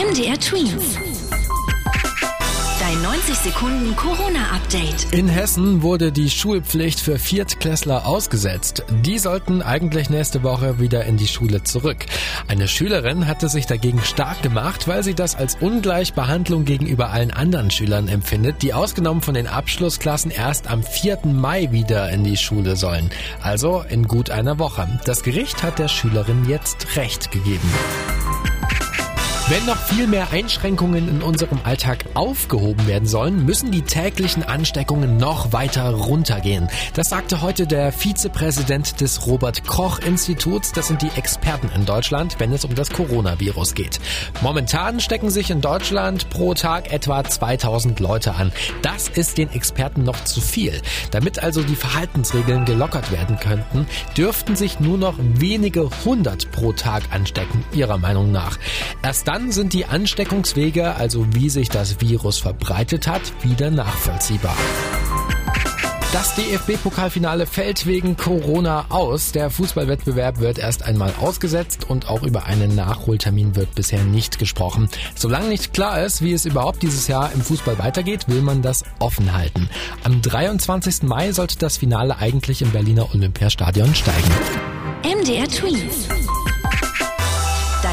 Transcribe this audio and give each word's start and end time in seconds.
MDR 0.00 0.40
Twins. 0.40 0.96
Dein 2.80 3.02
90 3.02 3.34
Sekunden 3.34 3.94
Corona-Update. 3.96 5.12
In 5.12 5.28
Hessen 5.28 5.82
wurde 5.82 6.10
die 6.10 6.30
Schulpflicht 6.30 7.00
für 7.00 7.18
Viertklässler 7.18 8.06
ausgesetzt. 8.06 8.82
Die 9.04 9.18
sollten 9.18 9.60
eigentlich 9.60 10.08
nächste 10.08 10.42
Woche 10.42 10.80
wieder 10.80 11.04
in 11.04 11.18
die 11.18 11.26
Schule 11.26 11.64
zurück. 11.64 12.06
Eine 12.48 12.66
Schülerin 12.66 13.26
hatte 13.26 13.50
sich 13.50 13.66
dagegen 13.66 14.00
stark 14.02 14.40
gemacht, 14.40 14.88
weil 14.88 15.04
sie 15.04 15.12
das 15.12 15.36
als 15.36 15.56
Ungleichbehandlung 15.60 16.64
gegenüber 16.64 17.10
allen 17.10 17.30
anderen 17.30 17.70
Schülern 17.70 18.08
empfindet, 18.08 18.62
die 18.62 18.72
ausgenommen 18.72 19.20
von 19.20 19.34
den 19.34 19.48
Abschlussklassen 19.48 20.30
erst 20.30 20.70
am 20.70 20.82
4. 20.82 21.26
Mai 21.26 21.72
wieder 21.72 22.08
in 22.08 22.24
die 22.24 22.38
Schule 22.38 22.76
sollen. 22.76 23.10
Also 23.42 23.84
in 23.86 24.08
gut 24.08 24.30
einer 24.30 24.58
Woche. 24.58 24.88
Das 25.04 25.22
Gericht 25.22 25.62
hat 25.62 25.78
der 25.78 25.88
Schülerin 25.88 26.48
jetzt 26.48 26.96
Recht 26.96 27.30
gegeben. 27.30 27.70
Wenn 29.50 29.66
noch 29.66 29.78
viel 29.78 30.06
mehr 30.06 30.30
Einschränkungen 30.30 31.08
in 31.08 31.22
unserem 31.22 31.58
Alltag 31.64 32.04
aufgehoben 32.14 32.86
werden 32.86 33.08
sollen, 33.08 33.44
müssen 33.44 33.72
die 33.72 33.82
täglichen 33.82 34.44
Ansteckungen 34.44 35.16
noch 35.16 35.52
weiter 35.52 35.90
runtergehen. 35.90 36.68
Das 36.94 37.08
sagte 37.08 37.42
heute 37.42 37.66
der 37.66 37.90
Vizepräsident 37.90 39.00
des 39.00 39.26
Robert 39.26 39.66
Koch 39.66 39.98
Instituts. 39.98 40.70
Das 40.70 40.86
sind 40.86 41.02
die 41.02 41.10
Experten 41.16 41.68
in 41.74 41.84
Deutschland, 41.84 42.36
wenn 42.38 42.52
es 42.52 42.64
um 42.64 42.76
das 42.76 42.90
Coronavirus 42.90 43.74
geht. 43.74 43.98
Momentan 44.40 45.00
stecken 45.00 45.30
sich 45.30 45.50
in 45.50 45.60
Deutschland 45.60 46.30
pro 46.30 46.54
Tag 46.54 46.92
etwa 46.92 47.24
2000 47.24 47.98
Leute 47.98 48.36
an. 48.36 48.52
Das 48.82 49.08
ist 49.08 49.36
den 49.36 49.50
Experten 49.50 50.04
noch 50.04 50.22
zu 50.22 50.40
viel. 50.40 50.80
Damit 51.10 51.42
also 51.42 51.64
die 51.64 51.74
Verhaltensregeln 51.74 52.66
gelockert 52.66 53.10
werden 53.10 53.36
könnten, 53.40 53.88
dürften 54.16 54.54
sich 54.54 54.78
nur 54.78 54.96
noch 54.96 55.16
wenige 55.18 55.90
hundert 56.04 56.52
pro 56.52 56.72
Tag 56.72 57.02
anstecken, 57.10 57.64
ihrer 57.72 57.98
Meinung 57.98 58.30
nach. 58.30 58.56
Erst 59.02 59.26
dann 59.26 59.39
dann 59.40 59.52
sind 59.52 59.72
die 59.72 59.86
Ansteckungswege, 59.86 60.94
also 60.96 61.26
wie 61.32 61.48
sich 61.48 61.70
das 61.70 62.00
Virus 62.00 62.38
verbreitet 62.38 63.06
hat, 63.06 63.22
wieder 63.42 63.70
nachvollziehbar. 63.70 64.56
Das 66.12 66.34
DFB-Pokalfinale 66.34 67.46
fällt 67.46 67.86
wegen 67.86 68.16
Corona 68.16 68.86
aus. 68.90 69.32
Der 69.32 69.48
Fußballwettbewerb 69.48 70.40
wird 70.40 70.58
erst 70.58 70.82
einmal 70.82 71.14
ausgesetzt 71.20 71.88
und 71.88 72.08
auch 72.10 72.22
über 72.22 72.44
einen 72.44 72.74
Nachholtermin 72.74 73.56
wird 73.56 73.74
bisher 73.74 74.02
nicht 74.02 74.38
gesprochen. 74.38 74.90
Solange 75.14 75.48
nicht 75.48 75.72
klar 75.72 76.04
ist, 76.04 76.20
wie 76.20 76.32
es 76.32 76.44
überhaupt 76.44 76.82
dieses 76.82 77.08
Jahr 77.08 77.32
im 77.32 77.40
Fußball 77.40 77.78
weitergeht, 77.78 78.28
will 78.28 78.42
man 78.42 78.60
das 78.60 78.84
offen 78.98 79.32
halten. 79.32 79.70
Am 80.02 80.20
23. 80.20 81.04
Mai 81.04 81.32
sollte 81.32 81.56
das 81.58 81.78
Finale 81.78 82.18
eigentlich 82.18 82.60
im 82.60 82.72
Berliner 82.72 83.08
Olympiastadion 83.14 83.94
steigen. 83.94 84.30
MDR 85.02 85.48
Tweets. 85.48 86.08